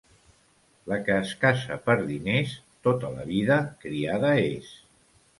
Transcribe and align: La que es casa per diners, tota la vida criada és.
La 0.91 0.95
que 1.09 1.17
es 1.25 1.33
casa 1.41 1.75
per 1.89 1.95
diners, 2.07 2.55
tota 2.87 3.11
la 3.17 3.25
vida 3.27 3.59
criada 3.85 4.33
és. 4.47 4.73